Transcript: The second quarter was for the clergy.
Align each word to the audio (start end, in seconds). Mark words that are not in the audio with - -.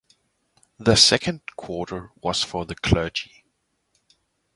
The 0.79 0.95
second 0.95 1.41
quarter 1.55 2.09
was 2.23 2.41
for 2.43 2.65
the 2.65 2.73
clergy. 2.73 3.43